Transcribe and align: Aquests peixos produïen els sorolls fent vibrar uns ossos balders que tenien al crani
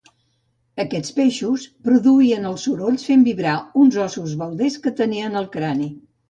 Aquests 0.83 1.11
peixos 1.17 1.65
produïen 1.87 2.47
els 2.53 2.63
sorolls 2.69 3.05
fent 3.11 3.27
vibrar 3.27 3.53
uns 3.85 3.99
ossos 4.07 4.35
balders 4.41 4.79
que 4.87 4.95
tenien 5.03 5.39
al 5.45 5.49
crani 5.59 5.93